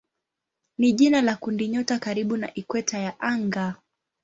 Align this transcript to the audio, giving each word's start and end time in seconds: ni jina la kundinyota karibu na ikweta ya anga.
ni 0.77 0.91
jina 0.93 1.21
la 1.21 1.35
kundinyota 1.35 1.99
karibu 1.99 2.37
na 2.37 2.53
ikweta 2.53 2.97
ya 2.99 3.19
anga. 3.19 3.75